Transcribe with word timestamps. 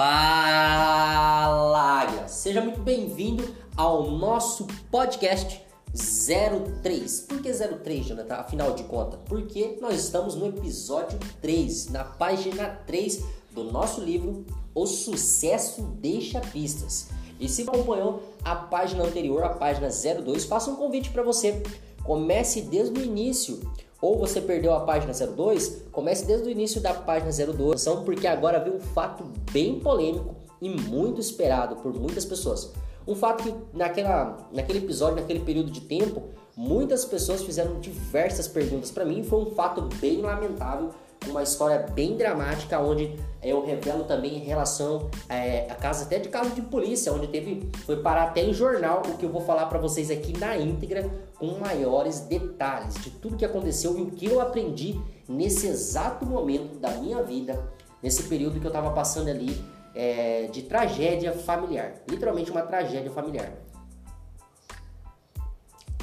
Fala, 0.00 1.78
Águia! 2.00 2.26
Seja 2.26 2.62
muito 2.62 2.80
bem-vindo 2.80 3.46
ao 3.76 4.10
nosso 4.10 4.66
podcast 4.90 5.62
03. 5.92 7.20
Por 7.28 7.42
que 7.42 7.52
03, 7.52 8.06
Jonathan? 8.06 8.36
Afinal 8.36 8.72
de 8.72 8.84
contas, 8.84 9.20
porque 9.26 9.76
nós 9.78 10.02
estamos 10.02 10.34
no 10.34 10.46
episódio 10.46 11.18
3, 11.42 11.90
na 11.90 12.02
página 12.02 12.80
3 12.86 13.22
do 13.50 13.64
nosso 13.64 14.00
livro 14.00 14.46
O 14.74 14.86
Sucesso 14.86 15.82
Deixa 16.00 16.40
Pistas. 16.40 17.08
E 17.38 17.46
se 17.46 17.60
acompanhou 17.60 18.22
a 18.42 18.56
página 18.56 19.04
anterior, 19.04 19.44
a 19.44 19.50
página 19.50 19.90
02, 19.90 20.46
faça 20.46 20.70
um 20.70 20.76
convite 20.76 21.10
para 21.10 21.22
você. 21.22 21.62
Comece 22.02 22.62
desde 22.62 22.98
o 22.98 23.04
início 23.04 23.60
ou 24.00 24.18
você 24.18 24.40
perdeu 24.40 24.72
a 24.72 24.80
página 24.80 25.12
02, 25.12 25.84
comece 25.92 26.24
desde 26.24 26.48
o 26.48 26.50
início 26.50 26.80
da 26.80 26.94
página 26.94 27.30
02, 27.30 27.84
porque 28.04 28.26
agora 28.26 28.58
vem 28.58 28.74
um 28.74 28.80
fato 28.80 29.24
bem 29.52 29.78
polêmico 29.78 30.34
e 30.60 30.68
muito 30.68 31.20
esperado 31.20 31.76
por 31.76 31.92
muitas 31.92 32.24
pessoas. 32.24 32.72
Um 33.06 33.14
fato 33.14 33.42
que 33.42 33.54
naquela, 33.76 34.36
naquele 34.52 34.78
episódio, 34.78 35.16
naquele 35.16 35.40
período 35.40 35.70
de 35.70 35.80
tempo, 35.80 36.24
muitas 36.56 37.04
pessoas 37.04 37.42
fizeram 37.42 37.80
diversas 37.80 38.46
perguntas 38.46 38.90
para 38.90 39.04
mim. 39.04 39.22
Foi 39.22 39.40
um 39.40 39.50
fato 39.50 39.82
bem 40.00 40.20
lamentável, 40.20 40.90
uma 41.30 41.42
história 41.42 41.86
bem 41.92 42.16
dramática, 42.16 42.78
onde 42.78 43.16
eu 43.42 43.64
revelo 43.64 44.04
também 44.04 44.36
em 44.36 44.44
relação 44.44 45.08
é, 45.28 45.66
a 45.70 45.74
casa 45.74 46.04
até 46.04 46.18
de 46.18 46.28
caso 46.28 46.50
de 46.50 46.60
polícia, 46.62 47.12
onde 47.12 47.26
teve 47.28 47.70
foi 47.86 47.96
parar 48.02 48.24
até 48.24 48.42
em 48.42 48.52
jornal 48.52 49.02
o 49.06 49.16
que 49.16 49.24
eu 49.24 49.30
vou 49.30 49.40
falar 49.40 49.66
para 49.66 49.78
vocês 49.78 50.10
aqui 50.10 50.38
na 50.38 50.56
íntegra 50.56 51.08
com 51.38 51.58
maiores 51.58 52.20
detalhes 52.20 52.94
de 53.02 53.10
tudo 53.10 53.36
que 53.36 53.44
aconteceu 53.44 53.98
e 53.98 54.02
o 54.02 54.10
que 54.10 54.26
eu 54.26 54.40
aprendi 54.40 55.00
nesse 55.28 55.66
exato 55.66 56.26
momento 56.26 56.78
da 56.78 56.90
minha 56.90 57.22
vida, 57.22 57.62
nesse 58.02 58.24
período 58.24 58.60
que 58.60 58.66
eu 58.66 58.70
estava 58.70 58.90
passando 58.90 59.28
ali 59.28 59.64
é, 59.94 60.48
de 60.52 60.62
tragédia 60.62 61.32
familiar, 61.32 61.94
literalmente 62.08 62.50
uma 62.50 62.62
tragédia 62.62 63.10
familiar. 63.10 63.52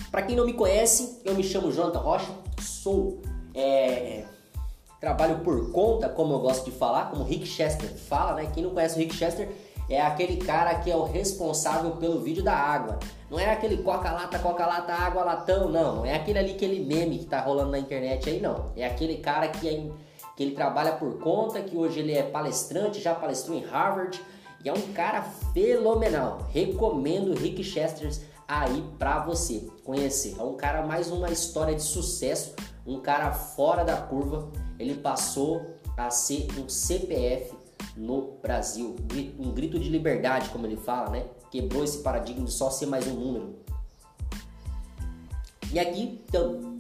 Para 0.10 0.22
quem 0.24 0.36
não 0.36 0.46
me 0.46 0.54
conhece, 0.54 1.22
eu 1.24 1.36
me 1.36 1.44
chamo 1.44 1.72
Jonathan 1.72 2.00
Rocha, 2.00 2.32
sou 2.60 3.22
é, 3.54 4.24
trabalho 5.00 5.40
por 5.40 5.72
conta, 5.72 6.10
como 6.10 6.34
eu 6.34 6.40
gosto 6.40 6.66
de 6.66 6.72
falar, 6.72 7.10
como 7.10 7.24
Rick 7.24 7.46
Chester 7.46 7.90
fala, 7.90 8.34
né? 8.34 8.52
Quem 8.54 8.64
não 8.64 8.72
conhece 8.72 8.96
o 8.96 9.00
Rick 9.00 9.16
Chester 9.16 9.50
é 9.90 10.02
aquele 10.02 10.38
cara 10.38 10.76
que 10.76 10.92
é 10.92 10.96
o 10.96 11.04
responsável 11.04 11.92
pelo 11.92 12.20
vídeo 12.20 12.44
da 12.44 12.54
água. 12.54 13.00
Não 13.30 13.40
é 13.40 13.52
aquele 13.52 13.78
coca-lata, 13.78 14.40
coca-lata, 14.40 14.94
água, 14.94 15.24
latão, 15.24 15.70
não. 15.70 15.98
Não 15.98 16.06
é 16.06 16.16
aquele 16.16 16.40
ali, 16.40 16.52
aquele 16.52 16.84
meme 16.84 17.20
que 17.20 17.26
tá 17.26 17.40
rolando 17.40 17.72
na 17.72 17.80
internet 17.80 18.30
aí, 18.30 18.42
não. 18.42 18.72
É 18.76 18.86
aquele 18.86 19.18
cara 19.18 19.48
que, 19.48 19.68
é, 19.68 19.90
que 20.36 20.44
ele 20.44 20.52
trabalha 20.52 20.94
por 20.94 21.20
conta, 21.20 21.62
que 21.62 21.78
hoje 21.78 22.00
ele 22.00 22.14
é 22.14 22.24
palestrante, 22.24 23.02
já 23.02 23.14
palestrou 23.14 23.58
em 23.58 23.64
Harvard. 23.64 24.22
E 24.64 24.68
é 24.68 24.74
um 24.74 24.94
cara 24.94 25.22
fenomenal. 25.54 26.40
Recomendo 26.52 27.34
Rick 27.34 27.64
Chester 27.64 28.12
aí 28.48 28.84
pra 28.98 29.20
você 29.20 29.68
conhecer. 29.84 30.36
É 30.38 30.44
um 30.44 30.56
cara 30.56 30.82
mais 30.82 31.10
uma 31.12 31.30
história 31.30 31.76
de 31.76 31.84
sucesso, 31.84 32.56
um 32.86 33.00
cara 33.00 33.32
fora 33.32 33.86
da 33.86 33.96
curva. 33.96 34.50
Ele 34.80 34.96
passou 34.96 35.76
a 35.96 36.10
ser 36.10 36.48
um 36.60 36.70
CPF 36.70 37.54
no 37.96 38.34
Brasil. 38.42 38.96
Um 39.40 39.52
grito 39.52 39.80
de 39.80 39.90
liberdade, 39.90 40.50
como 40.50 40.66
ele 40.66 40.78
fala, 40.78 41.10
né? 41.10 41.26
Quebrou 41.52 41.84
esse 41.84 42.00
paradigma 42.00 42.46
de 42.46 42.52
só 42.52 42.70
ser 42.70 42.86
mais 42.86 43.08
um 43.08 43.14
número. 43.14 43.56
E 45.72 45.80
aqui, 45.80 46.22
então, 46.28 46.78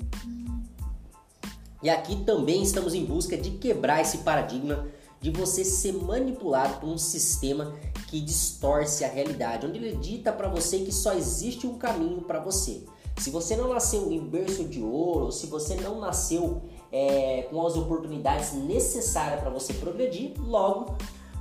e 1.81 1.90
aqui 1.90 2.23
também 2.23 2.64
estamos 2.64 2.94
em 2.94 3.06
busca 3.06 3.38
de 3.38 3.52
quebrar 3.52 4.02
esse 4.02 4.20
paradigma 4.20 4.88
de 5.20 5.31
você 5.31 5.64
ser 5.66 5.94
manipulado 5.94 6.80
por 6.80 6.90
um 6.90 6.98
sistema 6.98 7.74
que 8.08 8.22
distorce 8.22 9.03
a 9.03 9.09
realidade, 9.09 9.66
onde 9.66 9.78
ele 9.78 9.97
dita 9.97 10.31
para 10.31 10.47
você 10.47 10.79
que 10.79 10.91
só 10.91 11.14
existe 11.14 11.68
um 11.68 11.78
caminho 11.78 12.22
para 12.22 12.40
você. 12.40 12.84
Se 13.18 13.29
você 13.29 13.56
não 13.56 13.74
nasceu 13.74 14.12
em 14.12 14.19
berço 14.19 14.64
de 14.64 14.81
ouro, 14.81 15.31
se 15.31 15.47
você 15.47 15.75
não 15.75 16.00
nasceu 16.00 16.62
é, 16.92 17.48
com 17.50 17.66
as 17.66 17.75
oportunidades 17.75 18.53
necessárias 18.53 19.42
para 19.42 19.50
você 19.50 19.74
progredir, 19.74 20.34
logo 20.40 20.96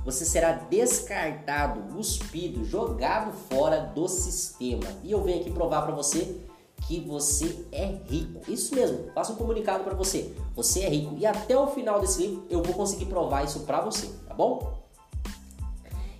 você 0.07 0.23
será 0.23 0.53
descartado, 0.53 1.93
cuspido, 1.93 2.63
jogado 2.63 3.33
fora 3.49 3.81
do 3.93 4.07
sistema. 4.07 4.85
E 5.03 5.11
eu 5.11 5.21
venho 5.21 5.41
aqui 5.41 5.51
provar 5.51 5.81
para 5.81 5.93
você 5.93 6.39
que 6.87 7.01
você 7.01 7.65
é 7.73 7.97
rico. 8.09 8.49
Isso 8.49 8.73
mesmo, 8.73 9.11
faço 9.13 9.33
um 9.33 9.35
comunicado 9.35 9.83
para 9.83 9.93
você. 9.93 10.33
Você 10.55 10.83
é 10.83 10.89
rico. 10.89 11.13
E 11.17 11.25
até 11.25 11.57
o 11.57 11.67
final 11.67 11.99
desse 11.99 12.21
livro 12.21 12.45
eu 12.49 12.63
vou 12.63 12.73
conseguir 12.73 13.07
provar 13.07 13.43
isso 13.43 13.59
para 13.61 13.81
você, 13.81 14.07
tá 14.25 14.33
bom? 14.33 14.77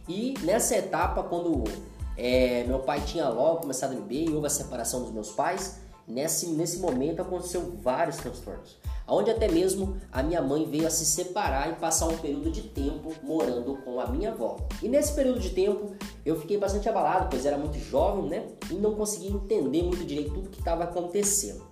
E 0.06 0.34
nessa 0.42 0.76
etapa, 0.76 1.24
quando 1.24 1.64
é, 2.18 2.66
meu 2.66 2.80
pai 2.80 3.00
tinha 3.06 3.30
logo 3.30 3.62
começado 3.62 3.94
a 3.94 3.96
beber 3.96 4.30
e 4.30 4.34
houve 4.34 4.48
a 4.48 4.50
separação 4.50 5.02
dos 5.04 5.12
meus 5.12 5.32
pais, 5.32 5.80
nesse, 6.06 6.48
nesse 6.48 6.80
momento 6.80 7.22
aconteceu 7.22 7.78
vários 7.82 8.18
transtornos 8.18 8.78
onde 9.07 9.31
até 9.31 9.47
mesmo 9.47 9.97
a 10.12 10.22
minha 10.22 10.41
mãe 10.41 10.66
veio 10.66 10.85
a 10.85 10.90
se 10.90 11.06
separar 11.06 11.69
e 11.72 11.75
passar 11.75 12.07
um 12.07 12.18
período 12.18 12.51
de 12.51 12.63
tempo 12.63 13.13
morando 13.23 13.78
com 13.78 14.00
a 14.00 14.07
minha 14.07 14.31
avó. 14.31 14.57
E 14.81 14.90
nesse 14.90 15.13
período 15.13 15.40
de 15.40 15.51
tempo 15.51 15.95
eu 16.25 16.40
fiquei 16.40 16.57
bastante 16.57 16.90
abalado, 16.90 17.28
pois 17.29 17.45
era 17.45 17.57
muito 17.57 17.79
jovem, 17.79 18.29
né? 18.29 18.47
E 18.69 18.73
não 18.73 18.95
conseguia 18.95 19.31
entender 19.31 19.84
muito 19.84 20.03
direito 20.03 20.34
tudo 20.34 20.50
que 20.50 20.59
estava 20.59 20.84
acontecendo. 20.84 21.66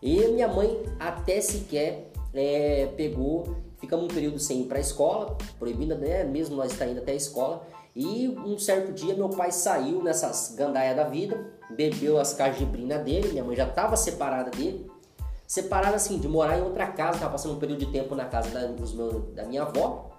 E 0.00 0.26
minha 0.28 0.48
mãe 0.48 0.82
até 0.98 1.40
sequer 1.40 2.10
é, 2.34 2.86
pegou, 2.96 3.56
ficamos 3.78 4.06
um 4.06 4.08
período 4.08 4.38
sem 4.38 4.62
ir 4.62 4.64
para 4.64 4.78
a 4.78 4.80
escola, 4.80 5.36
proibida, 5.58 5.94
né? 5.94 6.24
Mesmo 6.24 6.56
nós 6.56 6.72
estar 6.72 6.86
indo 6.86 7.00
até 7.00 7.12
a 7.12 7.16
escola. 7.16 7.66
E 7.94 8.28
um 8.28 8.58
certo 8.58 8.92
dia 8.92 9.14
meu 9.14 9.28
pai 9.28 9.52
saiu 9.52 10.02
nessas 10.02 10.54
gandaias 10.56 10.96
da 10.96 11.04
vida, 11.04 11.52
bebeu 11.70 12.18
as 12.18 12.32
cajibrina 12.32 12.98
dele, 12.98 13.28
minha 13.28 13.44
mãe 13.44 13.54
já 13.54 13.68
estava 13.68 13.96
separada 13.96 14.50
dele, 14.50 14.90
separado 15.52 15.94
assim, 15.94 16.18
de 16.18 16.26
morar 16.26 16.58
em 16.58 16.62
outra 16.62 16.86
casa, 16.86 17.16
estava 17.16 17.32
passando 17.32 17.52
um 17.52 17.58
período 17.58 17.80
de 17.80 17.92
tempo 17.92 18.14
na 18.14 18.24
casa 18.24 18.48
da, 18.48 18.68
meus, 18.68 18.94
da 19.34 19.44
minha 19.44 19.60
avó. 19.64 20.10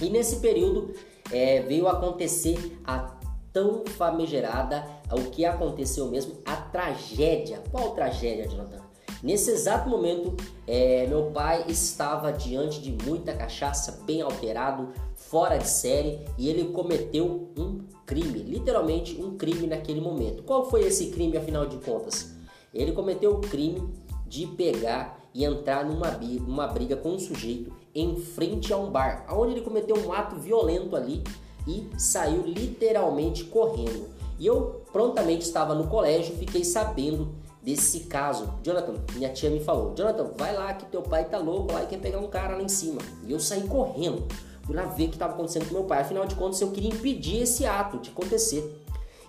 E 0.00 0.10
nesse 0.10 0.40
período 0.40 0.92
é, 1.30 1.60
veio 1.60 1.86
acontecer 1.86 2.76
a 2.84 3.14
tão 3.52 3.84
famigerada, 3.86 4.84
o 5.12 5.30
que 5.30 5.44
aconteceu 5.44 6.08
mesmo, 6.08 6.38
a 6.44 6.56
tragédia. 6.56 7.62
Qual 7.70 7.94
tragédia, 7.94 8.48
Jonathan? 8.48 8.80
Nesse 9.22 9.52
exato 9.52 9.88
momento, 9.88 10.34
é, 10.66 11.06
meu 11.06 11.30
pai 11.30 11.64
estava 11.68 12.32
diante 12.32 12.80
de 12.80 12.90
muita 13.08 13.32
cachaça, 13.32 14.02
bem 14.04 14.22
alterado, 14.22 14.88
fora 15.14 15.56
de 15.56 15.68
série, 15.68 16.18
e 16.36 16.48
ele 16.48 16.72
cometeu 16.72 17.48
um 17.56 17.84
crime, 18.04 18.40
literalmente 18.40 19.22
um 19.22 19.36
crime 19.36 19.68
naquele 19.68 20.00
momento. 20.00 20.42
Qual 20.42 20.68
foi 20.68 20.80
esse 20.80 21.10
crime, 21.10 21.36
afinal 21.36 21.64
de 21.64 21.76
contas? 21.76 22.34
Ele 22.74 22.90
cometeu 22.90 23.34
o 23.34 23.40
crime 23.40 24.01
de 24.32 24.46
pegar 24.46 25.20
e 25.34 25.44
entrar 25.44 25.84
numa, 25.84 26.10
numa 26.10 26.66
briga 26.66 26.96
com 26.96 27.10
um 27.10 27.18
sujeito 27.18 27.70
em 27.94 28.16
frente 28.16 28.72
a 28.72 28.78
um 28.78 28.90
bar, 28.90 29.26
onde 29.30 29.52
ele 29.52 29.60
cometeu 29.60 29.94
um 29.94 30.10
ato 30.10 30.36
violento 30.36 30.96
ali 30.96 31.22
e 31.68 31.86
saiu 31.98 32.42
literalmente 32.46 33.44
correndo. 33.44 34.08
E 34.38 34.46
eu 34.46 34.80
prontamente 34.90 35.42
estava 35.42 35.74
no 35.74 35.86
colégio, 35.86 36.34
fiquei 36.38 36.64
sabendo 36.64 37.34
desse 37.62 38.00
caso. 38.00 38.54
Jonathan, 38.62 38.94
minha 39.12 39.28
tia 39.28 39.50
me 39.50 39.60
falou: 39.60 39.94
Jonathan, 39.94 40.30
vai 40.38 40.56
lá 40.56 40.72
que 40.72 40.86
teu 40.86 41.02
pai 41.02 41.26
tá 41.26 41.36
louco 41.36 41.70
lá 41.70 41.82
e 41.82 41.86
quer 41.86 42.00
pegar 42.00 42.18
um 42.18 42.28
cara 42.28 42.56
lá 42.56 42.62
em 42.62 42.68
cima. 42.68 43.02
E 43.26 43.32
eu 43.32 43.38
saí 43.38 43.68
correndo, 43.68 44.26
fui 44.62 44.74
lá 44.74 44.86
ver 44.86 45.04
o 45.04 45.08
que 45.08 45.16
estava 45.16 45.34
acontecendo 45.34 45.68
com 45.68 45.74
meu 45.74 45.84
pai. 45.84 46.00
Afinal 46.00 46.24
de 46.24 46.34
contas, 46.36 46.58
eu 46.62 46.70
queria 46.70 46.88
impedir 46.88 47.42
esse 47.42 47.66
ato 47.66 47.98
de 47.98 48.08
acontecer. 48.08 48.81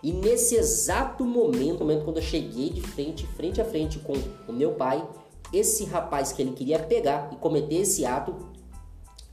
E 0.03 0.11
nesse 0.11 0.55
exato 0.55 1.23
momento, 1.23 1.79
momento 1.79 2.03
quando 2.03 2.17
eu 2.17 2.23
cheguei 2.23 2.69
de 2.69 2.81
frente, 2.81 3.25
frente 3.25 3.61
a 3.61 3.65
frente 3.65 3.99
com 3.99 4.13
o 4.47 4.51
meu 4.51 4.73
pai, 4.73 5.07
esse 5.53 5.85
rapaz 5.85 6.33
que 6.33 6.41
ele 6.41 6.51
queria 6.51 6.77
pegar 6.77 7.29
e 7.31 7.37
cometer 7.37 7.75
esse 7.75 8.05
ato, 8.05 8.35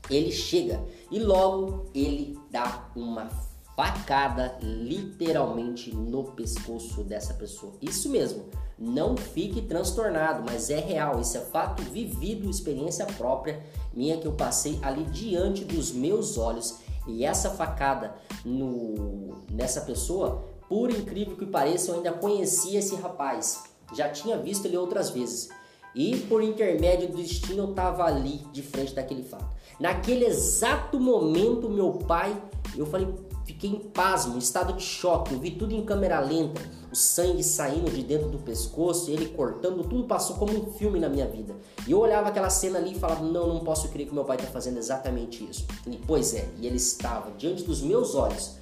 ele 0.09 0.31
chega 0.31 0.81
e 1.11 1.19
logo 1.19 1.85
ele 1.93 2.39
dá 2.49 2.89
uma 2.95 3.29
facada 3.75 4.57
literalmente 4.61 5.93
no 5.93 6.23
pescoço 6.31 7.03
dessa 7.03 7.33
pessoa. 7.33 7.73
Isso 7.81 8.09
mesmo, 8.09 8.45
não 8.77 9.17
fique 9.17 9.61
transtornado, 9.61 10.43
mas 10.45 10.69
é 10.69 10.79
real, 10.79 11.19
isso 11.19 11.37
é 11.37 11.41
fato 11.41 11.81
vivido, 11.83 12.49
experiência 12.49 13.05
própria 13.05 13.61
minha 13.93 14.17
que 14.17 14.27
eu 14.27 14.33
passei 14.33 14.79
ali 14.81 15.03
diante 15.05 15.65
dos 15.65 15.91
meus 15.91 16.37
olhos. 16.37 16.79
E 17.07 17.25
essa 17.25 17.49
facada 17.49 18.15
no, 18.45 19.35
nessa 19.49 19.81
pessoa 19.81 20.45
por 20.71 20.89
incrível 20.89 21.35
que 21.35 21.45
pareça, 21.45 21.91
eu 21.91 21.95
ainda 21.95 22.13
conhecia 22.13 22.79
esse 22.79 22.95
rapaz. 22.95 23.65
Já 23.93 24.07
tinha 24.07 24.37
visto 24.37 24.63
ele 24.63 24.77
outras 24.77 25.09
vezes. 25.09 25.49
E 25.93 26.15
por 26.29 26.41
intermédio 26.41 27.09
do 27.09 27.17
destino 27.17 27.63
eu 27.63 27.69
estava 27.71 28.05
ali 28.05 28.37
de 28.53 28.61
frente 28.61 28.95
daquele 28.95 29.21
fato. 29.21 29.53
Naquele 29.77 30.23
exato 30.23 30.97
momento, 30.97 31.67
meu 31.67 31.91
pai, 31.91 32.41
eu 32.77 32.85
falei, 32.85 33.13
fiquei 33.43 33.69
em 33.69 33.79
pasmo, 33.79 34.35
em 34.35 34.37
estado 34.37 34.71
de 34.71 34.81
choque. 34.81 35.33
Eu 35.33 35.41
vi 35.41 35.51
tudo 35.51 35.75
em 35.75 35.83
câmera 35.83 36.21
lenta, 36.21 36.61
o 36.89 36.95
sangue 36.95 37.43
saindo 37.43 37.91
de 37.91 38.01
dentro 38.01 38.29
do 38.29 38.37
pescoço, 38.37 39.11
ele 39.11 39.25
cortando, 39.25 39.83
tudo 39.83 40.05
passou 40.05 40.37
como 40.37 40.57
um 40.57 40.71
filme 40.71 41.01
na 41.01 41.09
minha 41.09 41.27
vida. 41.27 41.53
E 41.85 41.91
eu 41.91 41.99
olhava 41.99 42.29
aquela 42.29 42.49
cena 42.49 42.79
ali 42.79 42.93
e 42.93 42.97
falava: 42.97 43.25
Não, 43.25 43.55
não 43.55 43.59
posso 43.59 43.89
crer 43.89 44.07
que 44.07 44.13
meu 44.13 44.23
pai 44.23 44.37
está 44.37 44.47
fazendo 44.47 44.77
exatamente 44.77 45.43
isso. 45.43 45.67
E, 45.85 45.97
pois 45.97 46.33
é, 46.33 46.47
e 46.61 46.65
ele 46.65 46.77
estava 46.77 47.29
diante 47.31 47.61
dos 47.61 47.81
meus 47.81 48.15
olhos 48.15 48.60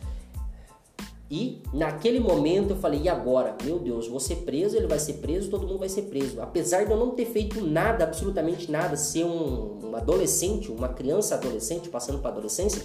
e 1.31 1.61
naquele 1.71 2.19
momento 2.19 2.71
eu 2.71 2.77
falei: 2.77 3.01
e 3.03 3.09
agora? 3.09 3.55
Meu 3.63 3.77
Deus, 3.77 4.07
vou 4.07 4.19
ser 4.19 4.37
preso, 4.37 4.75
ele 4.75 4.87
vai 4.87 4.97
ser 4.97 5.13
preso, 5.13 5.49
todo 5.49 5.67
mundo 5.67 5.79
vai 5.79 5.89
ser 5.89 6.03
preso. 6.03 6.41
Apesar 6.41 6.85
de 6.85 6.91
eu 6.91 6.97
não 6.97 7.11
ter 7.11 7.25
feito 7.25 7.61
nada, 7.61 8.03
absolutamente 8.03 8.71
nada, 8.71 8.97
ser 8.97 9.25
um, 9.25 9.89
um 9.89 9.95
adolescente, 9.95 10.71
uma 10.71 10.89
criança 10.89 11.35
adolescente 11.35 11.87
passando 11.87 12.17
para 12.17 12.31
adolescência, 12.31 12.81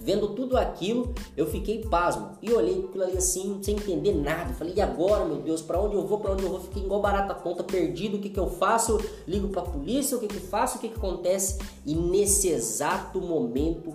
vendo 0.00 0.28
tudo 0.28 0.56
aquilo, 0.56 1.14
eu 1.36 1.46
fiquei 1.46 1.82
pasmo 1.82 2.30
e 2.40 2.50
olhei 2.50 2.82
aquilo 2.82 3.04
ali 3.04 3.18
assim, 3.18 3.58
sem 3.62 3.76
entender 3.76 4.14
nada. 4.14 4.54
Falei: 4.54 4.72
e 4.74 4.80
agora, 4.80 5.26
meu 5.26 5.36
Deus, 5.36 5.60
para 5.60 5.78
onde 5.78 5.94
eu 5.94 6.06
vou? 6.06 6.18
Para 6.18 6.32
onde 6.32 6.44
eu 6.44 6.48
vou? 6.48 6.60
Fiquei 6.60 6.82
igual 6.82 7.02
barata 7.02 7.34
tonta, 7.34 7.62
perdido. 7.62 8.16
O 8.16 8.20
que, 8.20 8.30
que 8.30 8.40
eu 8.40 8.48
faço? 8.48 8.98
Ligo 9.28 9.48
para 9.48 9.60
a 9.60 9.66
polícia? 9.66 10.16
O 10.16 10.20
que, 10.20 10.28
que 10.28 10.40
faço? 10.40 10.78
O 10.78 10.80
que, 10.80 10.88
que 10.88 10.96
acontece? 10.96 11.58
E 11.84 11.94
nesse 11.94 12.48
exato 12.48 13.20
momento 13.20 13.94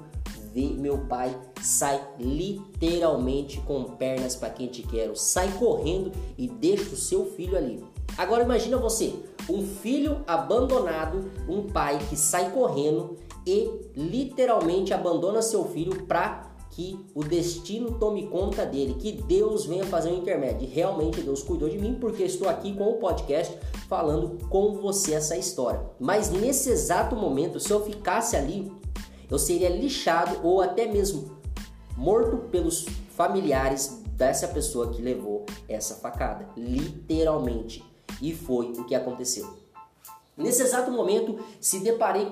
vê 0.58 0.74
meu 0.74 0.98
pai 1.06 1.38
sai 1.62 2.02
literalmente 2.20 3.62
com 3.62 3.84
pernas 3.84 4.36
para 4.36 4.50
quem 4.50 4.68
te 4.68 4.82
quero, 4.82 5.16
sai 5.16 5.52
correndo 5.60 6.12
e 6.36 6.48
deixa 6.48 6.96
o 6.96 6.98
seu 6.98 7.26
filho 7.26 7.56
ali. 7.56 7.84
Agora 8.18 8.44
imagina 8.44 8.78
você, 8.78 9.14
um 9.48 9.64
filho 9.64 10.24
abandonado, 10.26 11.30
um 11.48 11.62
pai 11.64 12.00
que 12.10 12.18
sai 12.18 12.50
correndo 12.52 13.18
e 13.46 13.70
literalmente 13.96 14.94
abandona 14.94 15.44
seu 15.44 15.64
filho 15.66 16.06
para 16.06 16.48
que 16.72 17.00
o 17.16 17.24
destino 17.24 17.94
tome 17.94 18.28
conta 18.28 18.66
dele, 18.66 18.96
que 18.96 19.12
Deus 19.12 19.66
venha 19.66 19.84
fazer 19.86 20.10
um 20.10 20.18
intermédio. 20.18 20.70
Realmente 20.72 21.22
Deus 21.22 21.42
cuidou 21.42 21.70
de 21.70 21.78
mim 21.78 21.98
porque 22.00 22.24
estou 22.24 22.50
aqui 22.50 22.74
com 22.76 22.90
o 22.90 22.98
podcast 22.98 23.58
falando 23.88 24.38
com 24.48 24.74
você 24.76 25.14
essa 25.14 25.38
história. 25.38 25.82
Mas 26.00 26.30
nesse 26.30 26.70
exato 26.70 27.16
momento, 27.16 27.60
se 27.60 27.72
eu 27.72 27.84
ficasse 27.84 28.36
ali, 28.36 28.72
eu 29.30 29.40
seria 29.40 29.70
lixado 29.70 30.40
ou 30.44 30.62
até 30.62 30.86
mesmo 30.86 31.38
morto 31.96 32.38
pelos 32.50 32.86
familiares 33.16 34.02
dessa 34.18 34.48
pessoa 34.48 34.92
que 34.92 35.02
levou 35.02 35.46
essa 35.68 35.96
facada, 35.96 36.48
literalmente. 36.56 37.84
E 38.22 38.34
foi 38.34 38.72
o 38.72 38.86
que 38.86 38.96
aconteceu. 38.96 39.48
Nesse 40.36 40.62
exato 40.62 40.92
momento, 40.92 41.40
se 41.60 41.80
deparei, 41.80 42.32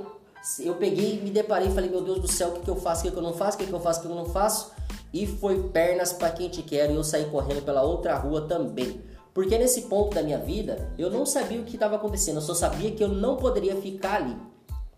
eu 0.60 0.76
peguei, 0.76 1.22
me 1.22 1.32
deparei 1.32 1.68
e 1.68 1.72
falei: 1.72 1.90
Meu 1.90 2.02
Deus 2.02 2.20
do 2.20 2.28
céu, 2.28 2.50
o 2.50 2.52
que, 2.54 2.62
que 2.62 2.70
eu 2.70 2.76
faço, 2.76 3.02
o 3.02 3.04
que, 3.06 3.12
que 3.12 3.18
eu 3.18 3.24
não 3.24 3.34
faço, 3.34 3.58
o 3.58 3.60
que, 3.60 3.68
que 3.68 3.74
eu 3.74 3.80
faço, 3.80 4.00
o 4.00 4.04
que 4.04 4.08
eu 4.08 4.16
não 4.16 4.26
faço. 4.26 4.72
E 5.12 5.26
foi 5.26 5.70
pernas 5.70 6.14
para 6.14 6.30
quem 6.30 6.50
te 6.50 6.62
quer 6.62 6.92
e 6.92 6.96
eu 6.96 7.04
saí 7.04 7.26
correndo 7.26 7.64
pela 7.64 7.82
outra 7.84 8.16
rua 8.16 8.42
também. 8.48 9.02
Porque 9.34 9.58
nesse 9.58 9.84
ponto 9.84 10.14
da 10.16 10.24
minha 10.24 10.38
vida, 10.38 10.94
eu 10.98 11.10
não 11.10 11.26
sabia 11.26 11.60
o 11.60 11.64
que 11.64 11.76
estava 11.76 11.96
acontecendo, 11.96 12.38
eu 12.38 12.42
só 12.42 12.54
sabia 12.54 12.92
que 12.92 13.04
eu 13.04 13.10
não 13.10 13.38
poderia 13.38 13.76
ficar 13.76 14.22
ali. 14.22 14.38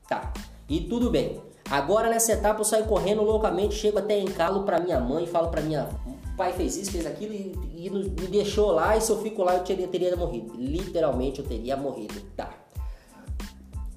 Tá, 0.08 0.34
e 0.70 0.82
tudo 0.82 1.10
bem. 1.10 1.42
Agora 1.70 2.10
nessa 2.10 2.34
etapa 2.34 2.62
eu 2.62 2.66
saio 2.66 2.86
correndo 2.86 3.22
loucamente, 3.22 3.76
chego 3.76 4.00
até 4.00 4.18
em 4.18 4.26
calo 4.26 4.64
para 4.64 4.80
minha 4.80 5.00
mãe, 5.00 5.26
falo 5.28 5.50
para 5.50 5.62
minha 5.62 5.90
pai 6.38 6.54
fez 6.54 6.78
isso, 6.78 6.92
fez 6.92 7.06
aquilo 7.06 7.34
e, 7.34 7.52
e, 7.76 7.90
me 7.90 8.28
deixou 8.28 8.72
lá 8.72 8.96
e 8.96 9.02
se 9.02 9.12
eu 9.12 9.20
fico 9.22 9.44
lá 9.44 9.56
eu 9.56 9.64
teria, 9.64 9.88
teria 9.88 10.16
morrido. 10.16 10.54
Literalmente 10.56 11.40
eu 11.40 11.46
teria 11.46 11.76
morrido. 11.76 12.14
Tá. 12.36 12.54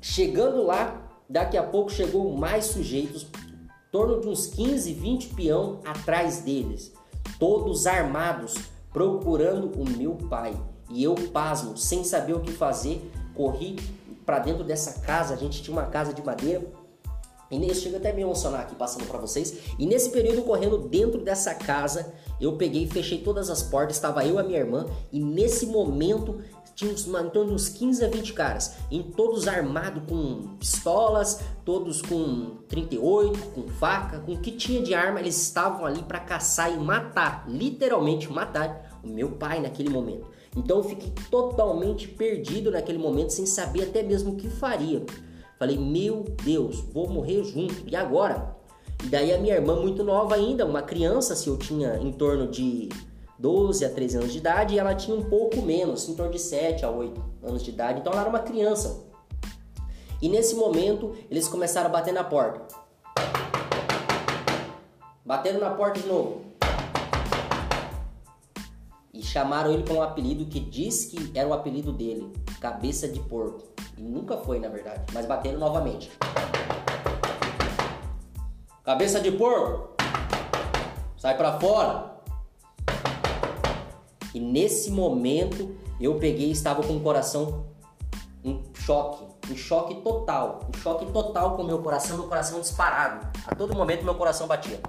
Chegando 0.00 0.64
lá, 0.64 1.02
daqui 1.28 1.58
a 1.58 1.62
pouco 1.62 1.93
chegou 1.93 2.34
mais 2.34 2.64
sujeitos, 2.64 3.26
torno 3.93 4.20
de 4.20 4.28
uns 4.28 4.46
15, 4.46 4.94
20 4.94 5.28
peão 5.34 5.81
atrás 5.84 6.40
deles, 6.40 6.93
todos 7.38 7.87
armados, 7.87 8.55
procurando 8.90 9.70
o 9.78 9.88
meu 9.88 10.14
pai. 10.14 10.56
E 10.88 11.05
eu 11.05 11.14
pasmo, 11.32 11.76
sem 11.76 12.02
saber 12.02 12.32
o 12.32 12.40
que 12.40 12.50
fazer, 12.50 13.08
corri 13.34 13.76
para 14.25 14.40
dentro 14.40 14.64
dessa 14.64 15.00
casa. 15.02 15.34
A 15.34 15.37
gente 15.37 15.62
tinha 15.62 15.76
uma 15.76 15.87
casa 15.87 16.12
de 16.12 16.25
madeira 16.25 16.67
e 17.50 17.58
nesse, 17.58 17.82
chega 17.82 17.97
até 17.97 18.12
me 18.12 18.23
emocionar 18.23 18.62
aqui 18.62 18.75
passando 18.75 19.06
para 19.06 19.19
vocês. 19.19 19.55
E 19.79 19.87
nesse 19.87 20.11
período 20.11 20.43
correndo 20.43 20.79
dentro 20.79 21.20
dessa 21.20 21.55
casa, 21.55 22.14
eu 22.41 22.56
peguei 22.56 22.85
e 22.85 22.88
fechei 22.88 23.19
todas 23.19 23.50
as 23.50 23.62
portas, 23.62 23.97
estava 23.97 24.25
eu 24.25 24.37
e 24.37 24.38
a 24.38 24.43
minha 24.43 24.58
irmã, 24.58 24.87
e 25.12 25.20
nesse 25.20 25.67
momento 25.67 26.41
tinha 26.75 26.93
uns, 26.93 27.06
em 27.06 27.29
torno 27.31 27.49
de 27.49 27.55
uns 27.55 27.69
15 27.69 28.05
a 28.05 28.08
20 28.08 28.32
caras, 28.32 28.76
em 28.91 29.02
todos 29.02 29.47
armados 29.47 30.02
com 30.08 30.56
pistolas, 30.58 31.41
todos 31.64 32.00
com 32.00 32.56
38, 32.69 33.38
com 33.49 33.69
faca, 33.69 34.20
com 34.20 34.32
o 34.32 34.38
que 34.38 34.53
tinha 34.53 34.81
de 34.81 34.94
arma, 34.94 35.20
eles 35.20 35.41
estavam 35.41 35.85
ali 35.85 36.03
para 36.03 36.20
caçar 36.20 36.73
e 36.73 36.79
matar, 36.79 37.44
literalmente 37.49 38.31
matar 38.32 39.00
o 39.05 39.08
meu 39.08 39.32
pai 39.32 39.61
naquele 39.61 39.91
momento. 39.91 40.26
Então 40.56 40.79
eu 40.79 40.85
fiquei 40.85 41.12
totalmente 41.31 42.08
perdido 42.08 42.70
naquele 42.70 42.99
momento, 42.99 43.31
sem 43.31 43.44
saber 43.44 43.82
até 43.82 44.03
mesmo 44.03 44.32
o 44.32 44.37
que 44.37 44.49
faria. 44.49 45.05
Falei, 45.61 45.77
meu 45.77 46.25
Deus, 46.43 46.81
vou 46.91 47.07
morrer 47.07 47.45
junto. 47.45 47.87
E 47.87 47.95
agora? 47.95 48.57
E 49.05 49.09
daí 49.09 49.31
a 49.31 49.37
minha 49.37 49.55
irmã, 49.55 49.77
muito 49.77 50.03
nova 50.03 50.35
ainda, 50.35 50.65
uma 50.65 50.81
criança, 50.81 51.37
se 51.37 51.49
eu 51.49 51.59
tinha 51.59 51.99
em 51.99 52.11
torno 52.11 52.47
de 52.47 52.89
12 53.39 53.85
a 53.85 53.91
13 53.91 54.17
anos 54.17 54.33
de 54.33 54.39
idade, 54.39 54.75
e 54.75 54.79
ela 54.79 54.95
tinha 54.95 55.15
um 55.15 55.23
pouco 55.23 55.61
menos, 55.61 56.09
em 56.09 56.15
torno 56.15 56.33
de 56.33 56.39
7 56.39 56.83
a 56.83 56.91
8 56.91 57.23
anos 57.43 57.62
de 57.62 57.69
idade. 57.69 58.01
Então 58.01 58.11
ela 58.11 58.23
era 58.23 58.31
uma 58.31 58.39
criança. 58.39 59.05
E 60.23 60.31
nesse 60.31 60.55
momento, 60.55 61.15
eles 61.31 61.47
começaram 61.47 61.91
a 61.91 61.93
bater 61.93 62.15
na 62.15 62.25
porta. 62.25 62.75
Bateram 65.23 65.61
na 65.61 65.75
porta 65.75 66.01
de 66.01 66.06
novo. 66.06 66.41
E 69.20 69.22
chamaram 69.22 69.70
ele 69.70 69.82
com 69.82 69.96
um 69.96 70.02
apelido 70.02 70.46
que 70.46 70.58
diz 70.58 71.05
que 71.05 71.31
era 71.38 71.46
o 71.46 71.52
apelido 71.52 71.93
dele, 71.93 72.32
cabeça 72.58 73.06
de 73.06 73.20
porco. 73.20 73.64
E 73.99 74.00
nunca 74.00 74.38
foi, 74.38 74.58
na 74.58 74.70
verdade. 74.70 75.02
Mas 75.12 75.26
bateram 75.26 75.58
novamente. 75.58 76.11
Cabeça 78.82 79.20
de 79.20 79.31
porco! 79.31 79.94
Sai 81.19 81.37
para 81.37 81.61
fora! 81.61 82.14
E 84.32 84.40
nesse 84.40 84.90
momento 84.90 85.76
eu 86.00 86.14
peguei 86.19 86.49
e 86.49 86.52
estava 86.52 86.82
com 86.82 86.96
o 86.96 87.00
coração 87.00 87.67
em 88.43 88.64
choque, 88.72 89.52
em 89.52 89.56
choque 89.56 89.96
total, 89.96 90.61
em 90.75 90.78
choque 90.78 91.05
total 91.12 91.56
com 91.56 91.62
o 91.62 91.67
meu 91.67 91.82
coração, 91.82 92.17
meu 92.17 92.26
coração 92.26 92.58
disparado. 92.58 93.28
A 93.46 93.55
todo 93.55 93.75
momento 93.75 94.02
meu 94.02 94.14
coração 94.14 94.46
batia. 94.46 94.81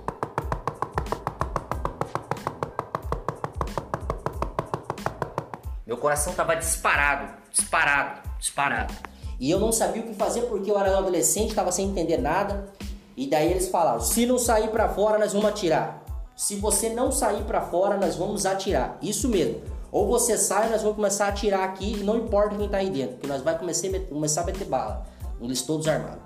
Meu 5.91 5.97
coração 5.97 6.31
estava 6.31 6.55
disparado, 6.55 7.33
disparado 7.51 8.21
disparado. 8.39 8.93
E 9.37 9.51
eu 9.51 9.59
não 9.59 9.73
sabia 9.73 10.01
o 10.01 10.05
que 10.05 10.13
fazer 10.13 10.43
porque 10.43 10.71
eu 10.71 10.79
era 10.79 10.97
adolescente, 10.97 11.49
estava 11.49 11.69
sem 11.69 11.89
entender 11.89 12.17
nada. 12.17 12.65
E 13.17 13.27
daí 13.27 13.51
eles 13.51 13.67
falaram: 13.67 13.99
se 13.99 14.25
não 14.25 14.39
sair 14.39 14.69
para 14.69 14.87
fora, 14.87 15.19
nós 15.19 15.33
vamos 15.33 15.49
atirar. 15.49 16.01
Se 16.33 16.55
você 16.55 16.87
não 16.87 17.11
sair 17.11 17.43
para 17.43 17.59
fora, 17.59 17.97
nós 17.97 18.15
vamos 18.15 18.45
atirar. 18.45 18.97
Isso 19.01 19.27
mesmo. 19.27 19.59
Ou 19.91 20.07
você 20.07 20.37
sai, 20.37 20.69
nós 20.69 20.81
vamos 20.81 20.95
começar 20.95 21.25
a 21.25 21.27
atirar 21.27 21.65
aqui 21.65 21.97
e 21.99 22.03
não 22.05 22.15
importa 22.19 22.55
quem 22.55 22.69
tá 22.69 22.77
aí 22.77 22.89
dentro, 22.89 23.15
porque 23.15 23.27
nós 23.27 23.41
vai 23.41 23.59
começar 23.59 23.89
a 23.89 23.91
meter, 23.91 24.07
começar 24.07 24.41
a 24.43 24.45
meter 24.45 24.63
bala. 24.63 25.05
Eles 25.41 25.61
todos 25.61 25.89
armados. 25.89 26.23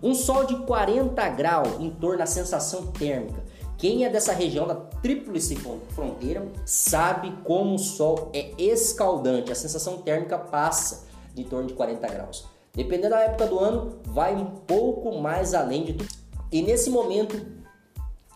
Um 0.00 0.14
sol 0.14 0.44
de 0.44 0.56
40 0.58 1.28
graus 1.30 1.80
em 1.80 1.90
torno 1.90 2.18
da 2.18 2.26
sensação 2.26 2.86
térmica. 2.92 3.42
Quem 3.80 4.04
é 4.04 4.10
dessa 4.10 4.34
região 4.34 4.66
da 4.66 4.74
tríplice 4.74 5.56
fronteira 5.88 6.46
sabe 6.66 7.32
como 7.42 7.76
o 7.76 7.78
sol 7.78 8.30
é 8.34 8.52
escaldante. 8.58 9.50
A 9.50 9.54
sensação 9.54 10.02
térmica 10.02 10.36
passa 10.36 11.06
de 11.34 11.44
torno 11.44 11.66
de 11.66 11.72
40 11.72 12.06
graus. 12.06 12.46
Dependendo 12.74 13.14
da 13.14 13.20
época 13.20 13.46
do 13.46 13.58
ano, 13.58 13.98
vai 14.04 14.34
um 14.34 14.44
pouco 14.44 15.18
mais 15.18 15.54
além 15.54 15.84
de 15.84 15.94
tudo. 15.94 16.10
E 16.52 16.60
nesse 16.60 16.90
momento, 16.90 17.40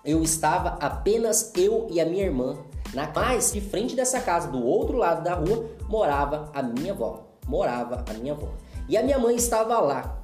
eu 0.03 0.23
estava 0.23 0.79
apenas 0.81 1.53
eu 1.55 1.89
e 1.91 2.01
a 2.01 2.07
minha 2.07 2.25
irmã. 2.25 2.57
Na 2.95 3.13
mais 3.15 3.53
de 3.53 3.61
frente 3.61 3.95
dessa 3.95 4.21
casa, 4.21 4.49
do 4.49 4.65
outro 4.65 4.97
lado 4.97 5.23
da 5.23 5.35
rua, 5.35 5.69
morava 5.91 6.51
a 6.55 6.63
minha 6.63 6.93
avó. 6.93 7.23
Morava 7.47 8.03
a 8.09 8.15
minha 8.15 8.33
avó. 8.33 8.49
E 8.89 8.97
a 8.97 9.03
minha 9.03 9.19
mãe 9.19 9.37
estava 9.37 9.79
lá. 9.79 10.24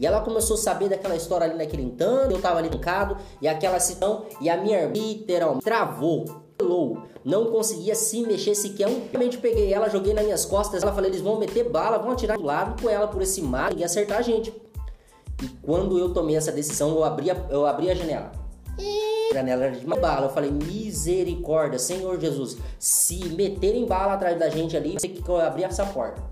E 0.00 0.06
ela 0.06 0.22
começou 0.22 0.54
a 0.54 0.58
saber 0.58 0.88
daquela 0.88 1.14
história 1.14 1.46
ali 1.46 1.58
naquele 1.58 1.82
entanto, 1.82 2.30
eu 2.30 2.38
estava 2.38 2.58
ali 2.58 2.70
trancado, 2.70 3.18
e 3.40 3.46
aquela 3.46 3.78
situação, 3.78 4.24
e 4.40 4.48
a 4.48 4.56
minha 4.56 4.80
irmã 4.80 4.94
literalmente 4.94 5.64
travou 5.64 6.24
não 7.24 7.46
conseguia 7.46 7.94
se 7.94 8.22
mexer 8.22 8.54
sequer. 8.54 8.88
Eu 8.88 9.02
realmente 9.10 9.38
peguei 9.38 9.72
ela, 9.72 9.88
joguei 9.88 10.12
nas 10.12 10.24
minhas 10.24 10.44
costas. 10.44 10.82
Ela 10.82 10.92
falei: 10.92 11.10
eles 11.10 11.20
vão 11.20 11.38
meter 11.38 11.68
bala, 11.68 11.98
vão 11.98 12.12
atirar 12.12 12.36
do 12.36 12.44
lado 12.44 12.80
com 12.80 12.88
ela 12.88 13.08
por 13.08 13.22
esse 13.22 13.42
mar 13.42 13.76
e 13.76 13.84
acertar 13.84 14.18
a 14.18 14.22
gente. 14.22 14.52
E 15.42 15.48
quando 15.62 15.98
eu 15.98 16.12
tomei 16.12 16.36
essa 16.36 16.52
decisão, 16.52 16.90
eu 16.90 17.04
abri 17.04 17.30
a, 17.30 17.36
eu 17.50 17.66
abri 17.66 17.90
a 17.90 17.94
janela. 17.94 18.32
A 19.30 19.34
janela 19.34 19.64
era 19.64 19.76
de 19.76 19.86
bala. 19.86 20.26
Eu 20.26 20.30
falei: 20.30 20.50
misericórdia, 20.50 21.78
Senhor 21.78 22.18
Jesus, 22.20 22.56
se 22.78 23.28
meterem 23.30 23.86
bala 23.86 24.14
atrás 24.14 24.38
da 24.38 24.48
gente 24.48 24.76
ali, 24.76 24.94
eu 24.94 25.00
sei 25.00 25.10
que 25.10 25.28
eu 25.28 25.40
abri 25.40 25.64
essa 25.64 25.84
porta. 25.86 26.22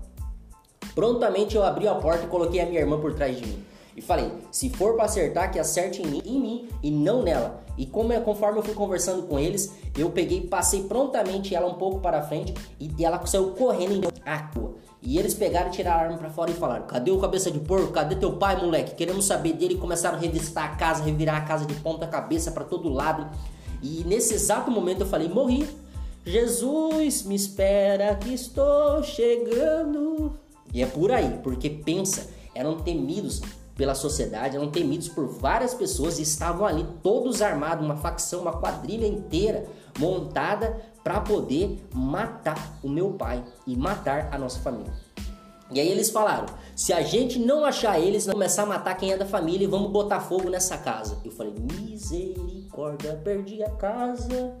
Prontamente 0.99 1.55
eu 1.55 1.63
abri 1.63 1.87
a 1.87 1.95
porta 1.95 2.25
e 2.25 2.27
coloquei 2.27 2.59
a 2.59 2.65
minha 2.65 2.81
irmã 2.81 2.99
por 2.99 3.13
trás 3.13 3.37
de 3.37 3.45
mim. 3.45 3.63
E 3.95 4.01
falei: 4.01 4.33
se 4.51 4.69
for 4.69 4.95
para 4.95 5.05
acertar, 5.05 5.49
que 5.49 5.57
acerte 5.57 6.01
em 6.01 6.05
mim, 6.05 6.21
em 6.25 6.37
mim 6.41 6.69
e 6.83 6.91
não 6.91 7.23
nela. 7.23 7.63
E 7.77 7.85
como 7.85 8.11
é, 8.11 8.19
conforme 8.19 8.59
eu 8.59 8.63
fui 8.63 8.73
conversando 8.73 9.23
com 9.23 9.39
eles, 9.39 9.71
eu 9.97 10.09
peguei, 10.09 10.41
passei 10.41 10.83
prontamente 10.83 11.55
ela 11.55 11.67
um 11.67 11.75
pouco 11.75 12.01
para 12.01 12.21
frente 12.23 12.53
e 12.77 12.93
ela 13.01 13.25
saiu 13.25 13.51
correndo 13.51 13.93
em 13.93 14.29
água. 14.29 14.73
E 15.01 15.17
eles 15.17 15.33
pegaram, 15.33 15.71
tiraram 15.71 16.01
a 16.01 16.03
arma 16.03 16.17
para 16.17 16.29
fora 16.31 16.51
e 16.51 16.53
falaram: 16.53 16.85
Cadê 16.85 17.11
o 17.11 17.17
cabeça 17.17 17.49
de 17.49 17.59
porco? 17.61 17.93
Cadê 17.93 18.17
teu 18.17 18.33
pai, 18.33 18.57
moleque? 18.57 18.93
Queremos 18.93 19.23
saber 19.23 19.53
dele. 19.53 19.75
E 19.75 19.77
começaram 19.77 20.17
a 20.17 20.19
revistar 20.19 20.65
a 20.65 20.75
casa, 20.75 21.01
revirar 21.01 21.37
a 21.37 21.45
casa 21.45 21.65
de 21.65 21.75
ponta 21.75 22.05
cabeça 22.07 22.51
para 22.51 22.65
todo 22.65 22.89
lado. 22.89 23.25
E 23.81 24.03
nesse 24.05 24.33
exato 24.33 24.69
momento 24.69 25.03
eu 25.03 25.07
falei: 25.07 25.29
Morri. 25.29 25.65
Jesus, 26.25 27.23
me 27.23 27.35
espera 27.35 28.13
que 28.15 28.33
estou 28.33 29.01
chegando. 29.01 30.48
E 30.73 30.81
é 30.81 30.85
por 30.85 31.11
aí, 31.11 31.39
porque 31.43 31.69
pensa, 31.69 32.29
eram 32.53 32.79
temidos 32.79 33.41
pela 33.75 33.95
sociedade, 33.95 34.57
eram 34.57 34.69
temidos 34.69 35.07
por 35.07 35.27
várias 35.27 35.73
pessoas 35.73 36.19
e 36.19 36.23
estavam 36.23 36.65
ali 36.65 36.85
todos 37.01 37.41
armados, 37.41 37.85
uma 37.85 37.95
facção, 37.95 38.41
uma 38.41 38.59
quadrilha 38.59 39.07
inteira 39.07 39.65
montada 39.97 40.81
para 41.03 41.21
poder 41.21 41.81
matar 41.93 42.77
o 42.83 42.89
meu 42.89 43.11
pai 43.13 43.43
e 43.65 43.75
matar 43.77 44.29
a 44.33 44.37
nossa 44.37 44.59
família. 44.59 44.93
E 45.71 45.79
aí 45.79 45.87
eles 45.87 46.09
falaram: 46.09 46.47
se 46.75 46.91
a 46.91 47.01
gente 47.01 47.39
não 47.39 47.63
achar 47.63 47.99
eles, 47.99 48.25
vamos 48.25 48.39
começar 48.39 48.63
a 48.63 48.65
matar 48.65 48.95
quem 48.95 49.11
é 49.11 49.17
da 49.17 49.25
família 49.25 49.63
e 49.63 49.67
vamos 49.67 49.91
botar 49.91 50.19
fogo 50.19 50.49
nessa 50.49 50.77
casa. 50.77 51.17
Eu 51.23 51.31
falei: 51.31 51.53
misericórdia, 51.57 53.19
perdi 53.23 53.63
a 53.63 53.69
casa, 53.69 54.57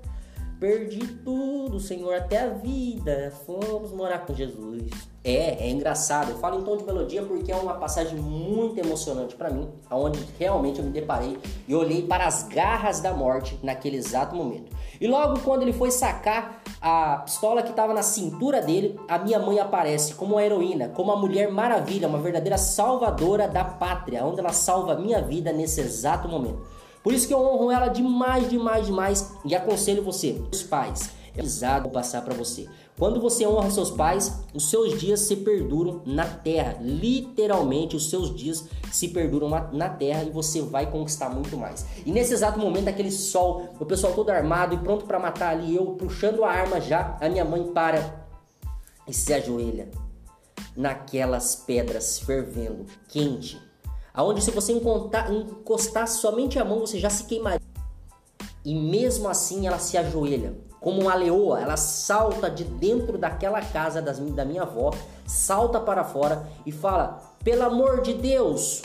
perdi 0.59 1.05
tudo, 1.25 1.79
Senhor, 1.79 2.13
até 2.13 2.43
a 2.43 2.49
vida. 2.49 3.33
Fomos 3.45 3.91
morar 3.91 4.19
com 4.19 4.33
Jesus. 4.33 5.08
É, 5.23 5.65
é 5.65 5.69
engraçado. 5.69 6.31
Eu 6.31 6.37
falo 6.37 6.59
em 6.59 6.63
tom 6.63 6.77
de 6.77 6.85
melodia 6.85 7.21
porque 7.23 7.51
é 7.51 7.55
uma 7.55 7.73
passagem 7.73 8.17
muito 8.17 8.79
emocionante 8.79 9.35
para 9.35 9.49
mim, 9.49 9.67
onde 9.91 10.19
realmente 10.39 10.79
eu 10.79 10.85
me 10.85 10.91
deparei 10.91 11.37
e 11.67 11.75
olhei 11.75 12.03
para 12.03 12.25
as 12.25 12.43
garras 12.43 13.01
da 13.01 13.13
morte 13.13 13.59
naquele 13.61 13.97
exato 13.97 14.35
momento. 14.35 14.71
E 14.99 15.07
logo 15.07 15.41
quando 15.41 15.63
ele 15.63 15.73
foi 15.73 15.91
sacar 15.91 16.61
a 16.81 17.17
pistola 17.17 17.61
que 17.61 17.71
estava 17.71 17.93
na 17.93 18.01
cintura 18.01 18.61
dele, 18.61 18.97
a 19.09 19.17
minha 19.17 19.39
mãe 19.39 19.59
aparece 19.59 20.15
como 20.15 20.35
uma 20.35 20.43
heroína, 20.43 20.89
como 20.89 21.11
uma 21.11 21.19
mulher 21.19 21.51
maravilha, 21.51 22.07
uma 22.07 22.19
verdadeira 22.19 22.57
salvadora 22.57 23.47
da 23.47 23.65
pátria, 23.65 24.25
onde 24.25 24.39
ela 24.39 24.53
salva 24.53 24.93
a 24.93 24.97
minha 24.97 25.21
vida 25.21 25.51
nesse 25.51 25.81
exato 25.81 26.29
momento. 26.29 26.59
Por 27.03 27.13
isso 27.13 27.27
que 27.27 27.33
eu 27.33 27.39
honro 27.39 27.71
ela 27.71 27.87
demais, 27.87 28.49
demais, 28.49 28.85
demais 28.85 29.33
e 29.45 29.55
aconselho 29.55 30.03
você, 30.03 30.41
os 30.51 30.63
pais, 30.63 31.11
vou 31.81 31.91
passar 31.91 32.23
para 32.23 32.33
você. 32.33 32.67
Quando 32.97 33.21
você 33.21 33.47
honra 33.47 33.71
seus 33.71 33.91
pais, 33.91 34.41
os 34.53 34.69
seus 34.69 34.99
dias 34.99 35.21
se 35.21 35.37
perduram 35.37 36.01
na 36.05 36.25
terra. 36.25 36.77
Literalmente, 36.81 37.95
os 37.95 38.09
seus 38.09 38.35
dias 38.35 38.65
se 38.91 39.07
perduram 39.07 39.49
na 39.71 39.89
terra 39.89 40.23
e 40.23 40.29
você 40.29 40.61
vai 40.61 40.91
conquistar 40.91 41.29
muito 41.29 41.55
mais. 41.55 41.85
E 42.05 42.11
nesse 42.11 42.33
exato 42.33 42.59
momento, 42.59 42.89
aquele 42.89 43.11
sol, 43.11 43.69
o 43.79 43.85
pessoal 43.85 44.13
todo 44.13 44.29
armado 44.29 44.75
e 44.75 44.77
pronto 44.79 45.05
para 45.05 45.17
matar 45.17 45.51
ali, 45.51 45.75
eu 45.75 45.85
puxando 45.93 46.43
a 46.43 46.51
arma 46.51 46.81
já, 46.81 47.17
a 47.21 47.29
minha 47.29 47.45
mãe 47.45 47.63
para 47.71 48.27
e 49.07 49.13
se 49.13 49.33
ajoelha 49.33 49.89
naquelas 50.75 51.55
pedras 51.55 52.19
fervendo, 52.19 52.85
quente, 53.07 53.59
aonde 54.13 54.41
se 54.41 54.51
você 54.51 54.73
encostar 54.73 56.07
somente 56.07 56.59
a 56.59 56.65
mão, 56.65 56.81
você 56.81 56.99
já 56.99 57.09
se 57.09 57.23
queimaria. 57.23 57.67
E 58.63 58.75
mesmo 58.75 59.27
assim 59.27 59.67
ela 59.67 59.79
se 59.79 59.97
ajoelha 59.97 60.68
como 60.79 61.01
uma 61.01 61.15
leoa, 61.15 61.59
ela 61.59 61.77
salta 61.77 62.49
de 62.49 62.63
dentro 62.63 63.17
daquela 63.17 63.61
casa 63.61 64.01
das, 64.01 64.19
da 64.19 64.45
minha 64.45 64.63
avó, 64.63 64.91
salta 65.25 65.79
para 65.79 66.03
fora 66.03 66.47
e 66.65 66.71
fala: 66.71 67.21
pelo 67.43 67.63
amor 67.63 68.01
de 68.01 68.13
Deus, 68.13 68.81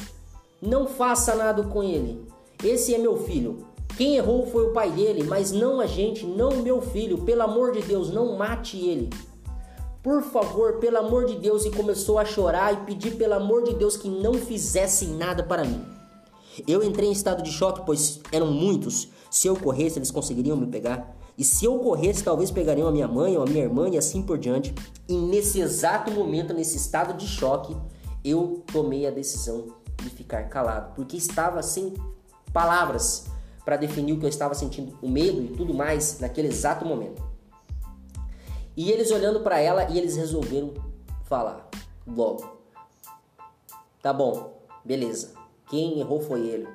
não 0.60 0.86
faça 0.86 1.34
nada 1.34 1.62
com 1.64 1.82
ele. 1.82 2.26
Esse 2.62 2.94
é 2.94 2.98
meu 2.98 3.16
filho. 3.16 3.66
Quem 3.96 4.16
errou 4.16 4.46
foi 4.46 4.64
o 4.66 4.72
pai 4.72 4.90
dele, 4.90 5.22
mas 5.22 5.52
não 5.52 5.80
a 5.80 5.86
gente, 5.86 6.26
não 6.26 6.62
meu 6.62 6.80
filho. 6.80 7.18
Pelo 7.18 7.42
amor 7.42 7.72
de 7.72 7.82
Deus, 7.82 8.10
não 8.10 8.36
mate 8.36 8.76
ele. 8.76 9.10
Por 10.02 10.22
favor, 10.22 10.74
pelo 10.74 10.98
amor 10.98 11.26
de 11.26 11.36
Deus, 11.36 11.64
e 11.64 11.70
começou 11.70 12.18
a 12.18 12.24
chorar 12.24 12.74
e 12.74 12.84
pedir 12.84 13.12
pelo 13.16 13.34
amor 13.34 13.62
de 13.62 13.74
Deus 13.74 13.96
que 13.96 14.08
não 14.08 14.34
fizessem 14.34 15.10
nada 15.10 15.42
para 15.42 15.64
mim. 15.64 15.84
Eu 16.66 16.82
entrei 16.82 17.08
em 17.08 17.12
estado 17.12 17.42
de 17.42 17.50
choque, 17.50 17.82
pois 17.86 18.20
eram 18.30 18.48
muitos. 18.48 19.08
Se 19.30 19.46
eu 19.48 19.56
corresse, 19.56 19.98
eles 19.98 20.10
conseguiriam 20.10 20.56
me 20.56 20.66
pegar. 20.66 21.16
E 21.36 21.44
se 21.44 21.64
eu 21.64 21.78
corresse, 21.78 22.22
talvez 22.22 22.50
pegariam 22.50 22.86
a 22.86 22.92
minha 22.92 23.08
mãe 23.08 23.36
ou 23.36 23.42
a 23.42 23.46
minha 23.46 23.64
irmã 23.64 23.88
e 23.88 23.98
assim 23.98 24.22
por 24.22 24.38
diante. 24.38 24.74
E 25.08 25.14
nesse 25.14 25.60
exato 25.60 26.10
momento, 26.10 26.54
nesse 26.54 26.76
estado 26.76 27.16
de 27.16 27.26
choque, 27.26 27.76
eu 28.24 28.62
tomei 28.72 29.06
a 29.06 29.10
decisão 29.10 29.66
de 30.02 30.10
ficar 30.10 30.48
calado, 30.48 30.94
porque 30.94 31.16
estava 31.16 31.62
sem 31.62 31.94
palavras 32.52 33.26
para 33.64 33.76
definir 33.76 34.12
o 34.12 34.18
que 34.18 34.24
eu 34.24 34.28
estava 34.28 34.54
sentindo, 34.54 34.96
o 35.02 35.08
medo 35.08 35.42
e 35.42 35.48
tudo 35.48 35.74
mais 35.74 36.20
naquele 36.20 36.48
exato 36.48 36.84
momento. 36.84 37.22
E 38.76 38.90
eles 38.90 39.10
olhando 39.10 39.40
para 39.40 39.58
ela 39.58 39.88
e 39.90 39.98
eles 39.98 40.16
resolveram 40.16 40.74
falar 41.24 41.68
logo. 42.06 42.58
Tá 44.02 44.12
bom, 44.12 44.58
beleza. 44.84 45.32
Quem 45.68 45.98
errou 45.98 46.20
foi 46.20 46.46
ele. 46.46 46.68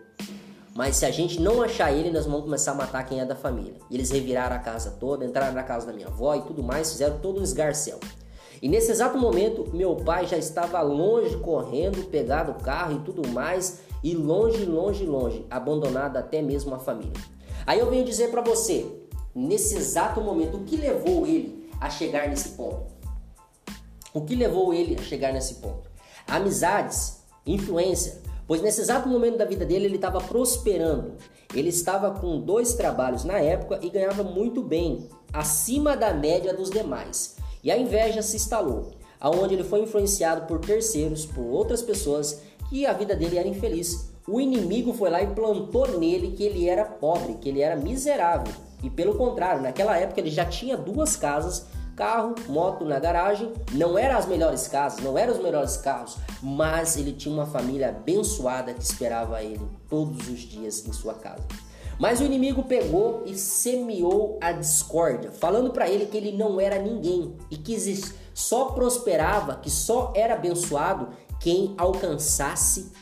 Mas 0.79 0.95
se 0.95 1.05
a 1.05 1.11
gente 1.11 1.41
não 1.41 1.61
achar 1.61 1.91
ele, 1.91 2.09
nós 2.09 2.25
vamos 2.25 2.43
começar 2.43 2.71
a 2.71 2.73
matar 2.73 3.03
quem 3.03 3.19
é 3.19 3.25
da 3.25 3.35
família. 3.35 3.73
E 3.89 3.97
eles 3.97 4.11
reviraram 4.11 4.55
a 4.55 4.59
casa 4.59 4.91
toda, 4.91 5.25
entraram 5.25 5.53
na 5.53 5.61
casa 5.61 5.85
da 5.85 5.91
minha 5.91 6.07
avó 6.07 6.33
e 6.35 6.41
tudo 6.43 6.63
mais, 6.63 6.89
fizeram 6.89 7.19
todo 7.19 7.41
um 7.41 7.43
esgarcel. 7.43 7.99
E 8.61 8.69
nesse 8.69 8.89
exato 8.89 9.17
momento, 9.17 9.67
meu 9.73 9.97
pai 9.97 10.25
já 10.25 10.37
estava 10.37 10.81
longe, 10.81 11.35
correndo, 11.39 12.09
pegado 12.09 12.53
o 12.53 12.63
carro 12.63 12.93
e 12.95 12.99
tudo 12.99 13.27
mais, 13.27 13.79
e 14.01 14.15
longe, 14.15 14.63
longe, 14.63 15.03
longe, 15.03 15.45
abandonado 15.49 16.15
até 16.15 16.41
mesmo 16.41 16.73
a 16.73 16.79
família. 16.79 17.11
Aí 17.67 17.77
eu 17.77 17.89
venho 17.89 18.05
dizer 18.05 18.31
para 18.31 18.39
você, 18.39 18.85
nesse 19.35 19.75
exato 19.75 20.21
momento, 20.21 20.55
o 20.55 20.63
que 20.63 20.77
levou 20.77 21.27
ele 21.27 21.69
a 21.81 21.89
chegar 21.89 22.29
nesse 22.29 22.51
ponto? 22.51 22.85
O 24.13 24.21
que 24.21 24.33
levou 24.33 24.73
ele 24.73 24.95
a 24.97 25.03
chegar 25.03 25.33
nesse 25.33 25.55
ponto? 25.55 25.91
Amizades, 26.25 27.21
influência, 27.45 28.18
Pois 28.49 28.63
nesse 28.63 28.81
exato 28.81 29.07
momento 29.07 29.37
da 29.37 29.45
vida 29.45 29.63
dele 29.63 29.85
ele 29.85 29.97
estava 29.97 30.19
prosperando. 30.19 31.13
Ele 31.53 31.69
estava 31.69 32.19
com 32.19 32.39
dois 32.39 32.73
trabalhos 32.73 33.23
na 33.23 33.37
época 33.37 33.77
e 33.79 33.91
ganhava 33.91 34.23
muito 34.23 34.63
bem, 34.63 35.07
acima 35.31 35.95
da 35.95 36.15
média 36.15 36.51
dos 36.51 36.71
demais. 36.71 37.35
E 37.63 37.69
a 37.69 37.77
inveja 37.77 38.23
se 38.23 38.37
instalou, 38.37 38.89
aonde 39.19 39.53
ele 39.53 39.63
foi 39.63 39.81
influenciado 39.81 40.47
por 40.47 40.57
terceiros, 40.57 41.27
por 41.27 41.43
outras 41.43 41.83
pessoas, 41.83 42.41
que 42.71 42.87
a 42.87 42.93
vida 42.93 43.15
dele 43.15 43.37
era 43.37 43.47
infeliz. 43.47 44.09
O 44.27 44.41
inimigo 44.41 44.93
foi 44.93 45.11
lá 45.11 45.21
e 45.21 45.27
plantou 45.27 45.99
nele 45.99 46.31
que 46.31 46.41
ele 46.41 46.67
era 46.67 46.85
pobre, 46.85 47.35
que 47.35 47.49
ele 47.49 47.61
era 47.61 47.75
miserável. 47.75 48.51
E 48.81 48.89
pelo 48.89 49.13
contrário, 49.13 49.61
naquela 49.61 49.95
época 49.95 50.21
ele 50.21 50.31
já 50.31 50.45
tinha 50.45 50.75
duas 50.75 51.15
casas 51.15 51.67
carro, 51.99 52.33
moto 52.47 52.85
na 52.85 52.97
garagem, 52.97 53.51
não 53.73 53.97
eram 53.97 54.17
as 54.17 54.25
melhores 54.25 54.69
casas, 54.69 55.03
não 55.03 55.17
eram 55.17 55.33
os 55.33 55.43
melhores 55.43 55.75
carros, 55.75 56.15
mas 56.41 56.95
ele 56.95 57.11
tinha 57.11 57.35
uma 57.35 57.45
família 57.45 57.89
abençoada 57.89 58.73
que 58.73 58.81
esperava 58.81 59.43
ele 59.43 59.67
todos 59.89 60.29
os 60.29 60.39
dias 60.39 60.87
em 60.87 60.93
sua 60.93 61.13
casa. 61.15 61.45
Mas 61.99 62.21
o 62.21 62.23
inimigo 62.23 62.63
pegou 62.63 63.23
e 63.25 63.35
semeou 63.35 64.39
a 64.39 64.53
discórdia, 64.53 65.29
falando 65.33 65.71
para 65.71 65.89
ele 65.89 66.05
que 66.05 66.15
ele 66.15 66.31
não 66.31 66.57
era 66.57 66.79
ninguém 66.79 67.35
e 67.51 67.57
que 67.57 67.77
só 68.33 68.67
prosperava, 68.67 69.55
que 69.55 69.69
só 69.69 70.13
era 70.15 70.35
abençoado 70.35 71.09
quem 71.41 71.75
alcançasse 71.77 72.93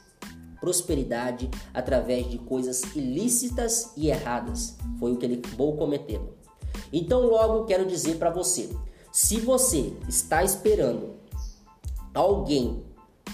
prosperidade 0.59 1.51
através 1.71 2.27
de 2.27 2.39
coisas 2.39 2.81
ilícitas 2.95 3.91
e 3.95 4.09
erradas. 4.09 4.75
Foi 4.99 5.11
o 5.11 5.17
que 5.17 5.25
ele 5.27 5.41
acabou 5.45 5.77
cometendo. 5.77 6.35
Então, 6.91 7.21
logo 7.27 7.65
quero 7.65 7.85
dizer 7.85 8.17
para 8.17 8.31
você: 8.31 8.69
se 9.17 9.39
você 9.39 9.93
está 10.07 10.43
esperando 10.43 11.15
alguém 12.13 12.83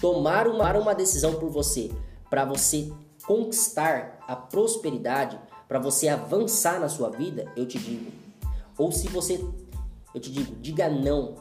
tomar 0.00 0.48
uma, 0.48 0.72
uma 0.78 0.94
decisão 0.94 1.34
por 1.34 1.50
você 1.50 1.90
para 2.30 2.42
você 2.46 2.90
conquistar 3.26 4.18
a 4.26 4.34
prosperidade, 4.34 5.38
para 5.68 5.78
você 5.78 6.08
avançar 6.08 6.80
na 6.80 6.88
sua 6.88 7.10
vida, 7.10 7.52
eu 7.54 7.68
te 7.68 7.78
digo. 7.78 8.10
Ou 8.78 8.90
se 8.90 9.08
você, 9.08 9.44
eu 10.14 10.20
te 10.22 10.32
digo, 10.32 10.56
diga 10.56 10.88
não. 10.88 11.34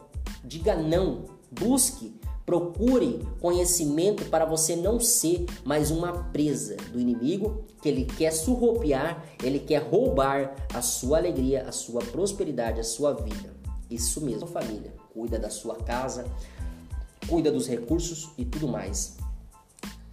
Diga 0.43 0.75
não. 0.75 1.23
Busque 1.49 2.13
Procure 2.45 3.25
conhecimento 3.39 4.25
para 4.25 4.43
você 4.43 4.75
não 4.75 4.99
ser 4.99 5.45
mais 5.63 5.89
uma 5.89 6.11
presa 6.11 6.75
do 6.91 6.99
inimigo 6.99 7.63
que 7.81 7.87
ele 7.87 8.03
quer 8.03 8.31
surrupiar, 8.31 9.23
ele 9.41 9.59
quer 9.59 9.81
roubar 9.81 10.53
a 10.73 10.81
sua 10.81 11.19
alegria, 11.19 11.63
a 11.65 11.71
sua 11.71 12.01
prosperidade, 12.01 12.81
a 12.81 12.83
sua 12.83 13.13
vida. 13.13 13.62
Isso 13.93 14.21
mesmo, 14.21 14.47
família. 14.47 14.93
Cuida 15.13 15.37
da 15.37 15.49
sua 15.49 15.75
casa, 15.75 16.25
cuida 17.27 17.51
dos 17.51 17.67
recursos 17.67 18.31
e 18.37 18.43
tudo 18.43 18.67
mais. 18.67 19.17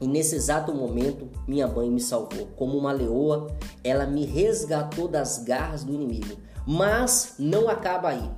E 0.01 0.07
nesse 0.07 0.35
exato 0.35 0.75
momento, 0.75 1.29
minha 1.47 1.67
mãe 1.67 1.91
me 1.91 2.01
salvou. 2.01 2.47
Como 2.57 2.77
uma 2.77 2.93
leoa, 2.93 3.49
ela 3.85 4.07
me 4.07 4.25
resgatou 4.25 5.09
das 5.09 5.39
garras 5.39 5.85
do 5.85 5.93
inimigo. 5.93 6.37
Mas 6.67 7.35
não 7.39 7.69
acaba 7.69 8.09
aí. 8.09 8.31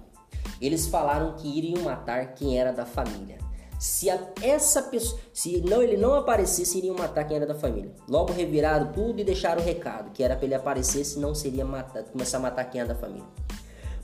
Eles 0.60 0.86
falaram 0.86 1.34
que 1.34 1.48
iriam 1.48 1.82
matar 1.82 2.34
quem 2.34 2.58
era 2.58 2.72
da 2.72 2.86
família. 2.86 3.38
Se 3.78 4.08
a, 4.08 4.18
essa 4.40 4.80
pessoa, 4.82 5.20
se 5.32 5.60
não 5.60 5.82
ele 5.82 5.96
não 5.96 6.14
aparecesse, 6.14 6.78
iriam 6.78 6.96
matar 6.96 7.24
quem 7.24 7.36
era 7.36 7.46
da 7.46 7.54
família. 7.54 7.92
Logo 8.08 8.32
reviraram 8.32 8.92
tudo 8.92 9.18
e 9.18 9.24
deixaram 9.24 9.60
o 9.60 9.64
recado, 9.64 10.12
que 10.12 10.22
era 10.22 10.36
para 10.36 10.44
ele 10.44 10.54
aparecer, 10.54 11.04
senão 11.04 11.34
seria 11.34 11.64
começar 12.12 12.36
a 12.36 12.40
matar 12.40 12.64
quem 12.66 12.80
era 12.80 12.94
da 12.94 13.00
família. 13.00 13.26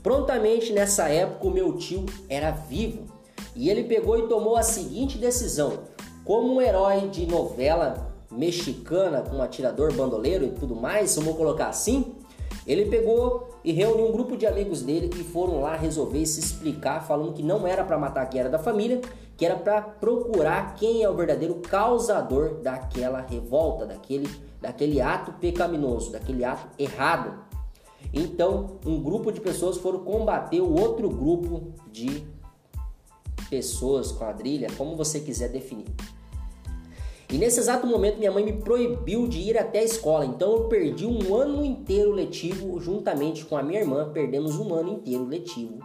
Prontamente 0.01 0.71
nessa 0.71 1.09
época 1.09 1.47
o 1.47 1.51
meu 1.51 1.73
tio 1.73 2.05
era 2.29 2.51
vivo 2.51 3.05
e 3.55 3.69
ele 3.69 3.83
pegou 3.83 4.17
e 4.17 4.27
tomou 4.27 4.55
a 4.55 4.63
seguinte 4.63 5.17
decisão: 5.17 5.79
como 6.23 6.53
um 6.53 6.61
herói 6.61 7.09
de 7.09 7.25
novela 7.25 8.09
mexicana 8.31 9.21
com 9.21 9.37
um 9.37 9.41
atirador 9.41 9.93
bandoleiro 9.93 10.45
e 10.45 10.51
tudo 10.51 10.75
mais, 10.75 11.15
vamos 11.15 11.35
colocar 11.35 11.67
assim, 11.67 12.15
ele 12.65 12.85
pegou 12.85 13.49
e 13.63 13.71
reuniu 13.71 14.07
um 14.07 14.11
grupo 14.11 14.37
de 14.37 14.45
amigos 14.45 14.81
dele 14.83 15.09
que 15.09 15.23
foram 15.23 15.59
lá 15.61 15.75
resolver 15.75 16.25
se 16.25 16.39
explicar, 16.39 17.05
falando 17.05 17.33
que 17.33 17.43
não 17.43 17.67
era 17.67 17.83
para 17.83 17.97
matar 17.97 18.25
quem 18.27 18.39
era 18.39 18.49
da 18.49 18.59
família, 18.59 19.01
que 19.35 19.45
era 19.45 19.55
para 19.55 19.81
procurar 19.81 20.75
quem 20.75 21.03
é 21.03 21.09
o 21.09 21.15
verdadeiro 21.15 21.55
causador 21.55 22.61
daquela 22.61 23.21
revolta, 23.21 23.85
daquele, 23.85 24.29
daquele 24.61 25.01
ato 25.01 25.33
pecaminoso, 25.33 26.11
daquele 26.11 26.43
ato 26.43 26.67
errado. 26.77 27.48
Então, 28.13 28.79
um 28.85 29.01
grupo 29.01 29.31
de 29.31 29.39
pessoas 29.39 29.77
foram 29.77 29.99
combater 29.99 30.61
o 30.61 30.73
outro 30.73 31.09
grupo 31.09 31.73
de 31.91 32.23
pessoas, 33.49 34.11
quadrilha, 34.11 34.67
como 34.77 34.95
você 34.95 35.19
quiser 35.19 35.49
definir. 35.49 35.87
E 37.31 37.37
nesse 37.37 37.59
exato 37.59 37.85
momento 37.85 38.17
minha 38.17 38.31
mãe 38.31 38.43
me 38.43 38.53
proibiu 38.53 39.27
de 39.27 39.39
ir 39.39 39.55
até 39.55 39.79
a 39.79 39.83
escola, 39.83 40.25
então 40.25 40.51
eu 40.51 40.63
perdi 40.63 41.05
um 41.05 41.35
ano 41.35 41.63
inteiro 41.63 42.11
letivo 42.11 42.79
juntamente 42.79 43.45
com 43.45 43.55
a 43.55 43.61
minha 43.61 43.79
irmã, 43.79 44.09
perdemos 44.11 44.57
um 44.57 44.73
ano 44.73 44.93
inteiro 44.93 45.25
letivo, 45.25 45.77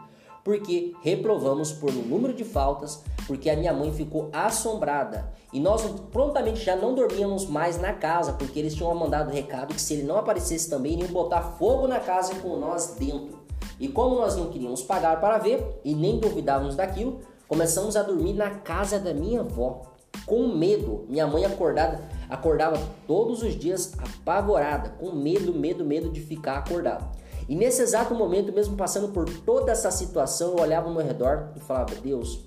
porque 0.44 0.92
reprovamos 1.02 1.72
por 1.72 1.90
um 1.90 2.02
número 2.02 2.34
de 2.34 2.44
faltas, 2.44 3.02
porque 3.26 3.48
a 3.48 3.56
minha 3.56 3.72
mãe 3.72 3.90
ficou 3.90 4.28
assombrada. 4.30 5.32
E 5.50 5.58
nós 5.58 5.82
prontamente 6.12 6.62
já 6.62 6.76
não 6.76 6.94
dormíamos 6.94 7.46
mais 7.46 7.80
na 7.80 7.94
casa, 7.94 8.34
porque 8.34 8.58
eles 8.58 8.74
tinham 8.74 8.94
mandado 8.94 9.32
recado 9.32 9.74
que 9.74 9.80
se 9.80 9.94
ele 9.94 10.02
não 10.02 10.18
aparecesse 10.18 10.68
também, 10.68 10.92
iriam 10.92 11.08
botar 11.08 11.40
fogo 11.40 11.88
na 11.88 11.98
casa 11.98 12.34
com 12.36 12.56
nós 12.56 12.94
dentro. 12.98 13.42
E 13.80 13.88
como 13.88 14.16
nós 14.16 14.36
não 14.36 14.50
queríamos 14.50 14.82
pagar 14.82 15.18
para 15.20 15.38
ver 15.38 15.80
e 15.82 15.94
nem 15.94 16.18
duvidávamos 16.18 16.76
daquilo, 16.76 17.20
começamos 17.48 17.96
a 17.96 18.02
dormir 18.02 18.34
na 18.34 18.50
casa 18.50 18.98
da 18.98 19.14
minha 19.14 19.40
avó 19.40 19.94
com 20.26 20.48
medo. 20.48 21.04
Minha 21.08 21.26
mãe 21.26 21.44
acordada, 21.44 22.02
acordava 22.28 22.80
todos 23.06 23.42
os 23.42 23.58
dias 23.58 23.92
apavorada, 23.98 24.90
com 24.90 25.12
medo, 25.12 25.52
medo, 25.52 25.84
medo 25.84 26.10
de 26.10 26.20
ficar 26.20 26.58
acordada. 26.58 27.04
E 27.48 27.54
nesse 27.54 27.82
exato 27.82 28.14
momento, 28.14 28.52
mesmo 28.52 28.76
passando 28.76 29.08
por 29.08 29.28
toda 29.40 29.72
essa 29.72 29.90
situação, 29.90 30.52
eu 30.52 30.62
olhava 30.62 30.88
ao 30.88 30.94
meu 30.94 31.04
redor 31.04 31.50
e 31.56 31.60
falava: 31.60 31.94
Deus, 31.96 32.40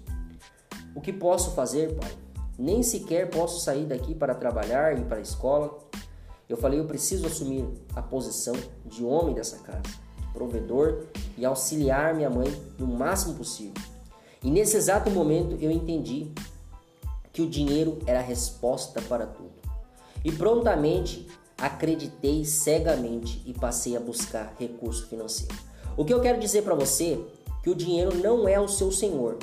o 0.96 1.02
que 1.02 1.14
posso 1.14 1.52
fazer, 1.52 1.96
Pai? 1.96 2.12
Nem 2.58 2.82
sequer 2.82 3.30
posso 3.30 3.62
sair 3.62 3.86
daqui 3.86 4.16
para 4.16 4.34
trabalhar 4.34 4.98
e 4.98 5.04
para 5.04 5.18
a 5.18 5.22
escola. 5.22 5.78
Eu 6.50 6.58
falei: 6.58 6.80
eu 6.80 6.86
preciso 6.86 7.28
assumir 7.28 7.68
a 7.96 8.02
posição 8.02 8.56
de 8.86 9.04
homem 9.04 9.36
dessa 9.36 9.60
casa, 9.60 9.84
provedor 10.34 11.04
e 11.38 11.46
auxiliar 11.46 12.16
minha 12.16 12.30
mãe 12.30 12.52
no 12.80 12.88
máximo 12.88 13.36
possível. 13.36 13.74
E 14.44 14.50
nesse 14.50 14.78
exato 14.78 15.10
momento 15.12 15.58
eu 15.62 15.70
entendi 15.70 16.32
que 17.32 17.42
o 17.42 17.50
dinheiro 17.50 18.00
era 18.08 18.20
a 18.20 18.24
resposta 18.24 19.00
para 19.04 19.28
tudo. 19.28 19.52
E 20.26 20.32
prontamente 20.32 21.28
acreditei 21.58 22.46
cegamente 22.46 23.42
e 23.46 23.54
passei 23.54 23.98
a 23.98 24.00
buscar 24.00 24.56
recurso 24.60 25.08
financeiro. 25.08 25.56
O 25.96 26.06
que 26.06 26.14
eu 26.14 26.22
quero 26.22 26.40
dizer 26.40 26.62
para 26.62 26.76
você 26.76 27.20
que 27.64 27.70
o 27.70 27.76
dinheiro 27.76 28.16
não 28.18 28.48
é 28.48 28.60
o 28.60 28.68
seu 28.68 28.92
senhor, 28.92 29.38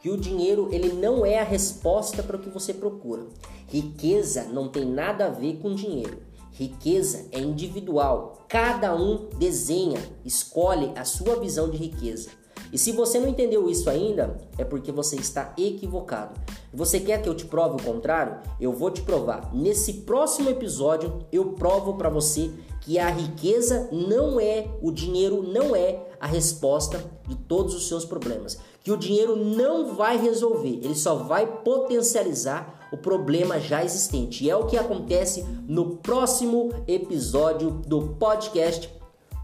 que 0.00 0.10
o 0.10 0.16
dinheiro 0.16 0.68
ele 0.72 0.92
não 0.92 1.26
é 1.26 1.38
a 1.38 1.44
resposta 1.44 2.22
para 2.22 2.36
o 2.36 2.40
que 2.40 2.48
você 2.48 2.72
procura. 2.72 3.26
Riqueza 3.66 4.44
não 4.44 4.68
tem 4.68 4.84
nada 4.84 5.26
a 5.26 5.30
ver 5.30 5.58
com 5.58 5.74
dinheiro. 5.74 6.18
Riqueza 6.52 7.26
é 7.30 7.38
individual. 7.38 8.46
Cada 8.48 8.94
um 8.96 9.28
desenha, 9.38 10.00
escolhe 10.24 10.90
a 10.96 11.04
sua 11.04 11.38
visão 11.38 11.68
de 11.70 11.76
riqueza. 11.76 12.30
E 12.72 12.78
se 12.78 12.92
você 12.92 13.18
não 13.18 13.28
entendeu 13.28 13.68
isso 13.68 13.88
ainda, 13.88 14.36
é 14.56 14.64
porque 14.64 14.92
você 14.92 15.16
está 15.16 15.54
equivocado. 15.56 16.38
Você 16.72 17.00
quer 17.00 17.22
que 17.22 17.28
eu 17.28 17.34
te 17.34 17.46
prove 17.46 17.80
o 17.80 17.84
contrário? 17.84 18.38
Eu 18.60 18.72
vou 18.72 18.90
te 18.90 19.02
provar. 19.02 19.54
Nesse 19.54 19.94
próximo 19.94 20.50
episódio, 20.50 21.26
eu 21.32 21.52
provo 21.52 21.94
para 21.94 22.10
você 22.10 22.50
que 22.82 22.98
a 22.98 23.08
riqueza 23.08 23.88
não 23.92 24.40
é, 24.40 24.66
o 24.80 24.90
dinheiro 24.90 25.42
não 25.42 25.74
é 25.74 26.06
a 26.20 26.26
resposta 26.26 27.04
de 27.26 27.36
todos 27.36 27.74
os 27.74 27.88
seus 27.88 28.04
problemas. 28.04 28.58
Que 28.82 28.92
o 28.92 28.96
dinheiro 28.96 29.36
não 29.36 29.94
vai 29.94 30.16
resolver, 30.16 30.80
ele 30.82 30.94
só 30.94 31.16
vai 31.16 31.46
potencializar 31.46 32.88
o 32.92 32.96
problema 32.96 33.60
já 33.60 33.84
existente. 33.84 34.44
E 34.44 34.50
é 34.50 34.56
o 34.56 34.66
que 34.66 34.76
acontece 34.76 35.44
no 35.66 35.96
próximo 35.96 36.70
episódio 36.86 37.70
do 37.86 38.14
podcast 38.14 38.90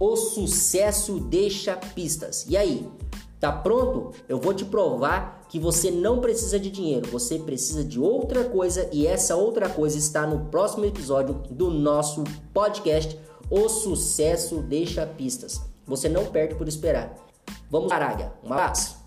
O 0.01 0.16
Sucesso 0.16 1.20
Deixa 1.20 1.77
Pistas. 1.77 2.46
E 2.49 2.57
aí, 2.57 2.88
Tá 3.44 3.52
pronto? 3.52 4.12
Eu 4.26 4.40
vou 4.40 4.54
te 4.54 4.64
provar 4.64 5.44
que 5.50 5.59
você 5.59 5.90
não 5.90 6.18
precisa 6.18 6.59
de 6.59 6.70
dinheiro, 6.70 7.11
você 7.11 7.38
precisa 7.38 7.85
de 7.85 8.00
outra 8.00 8.42
coisa 8.44 8.88
e 8.90 9.07
essa 9.07 9.37
outra 9.37 9.68
coisa 9.68 9.98
está 9.98 10.26
no 10.26 10.46
próximo 10.46 10.87
episódio 10.87 11.42
do 11.50 11.68
nosso 11.68 12.24
podcast 12.54 13.20
O 13.50 13.68
Sucesso 13.68 14.62
Deixa 14.62 15.04
Pistas. 15.04 15.61
Você 15.87 16.09
não 16.09 16.24
perde 16.24 16.54
por 16.54 16.66
esperar. 16.66 17.14
Vamos, 17.68 17.92
Aráguia. 17.92 18.33
Um 18.42 18.50
abraço. 18.50 19.04